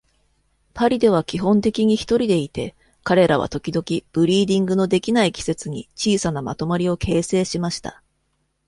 [0.73, 8.01] パリでは基本的に独りでいて、彼らは時々ブリーディングの出来ない季節に小さなまとまりを形成しました。